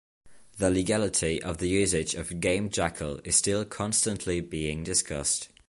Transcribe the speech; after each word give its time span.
The 0.57 0.71
legality 0.71 1.39
of 1.43 1.59
the 1.59 1.67
usage 1.69 2.15
of 2.15 2.39
Game 2.39 2.71
Jackal 2.71 3.21
is 3.23 3.35
still 3.35 3.63
constantly 3.65 4.41
being 4.41 4.83
discussed. 4.83 5.49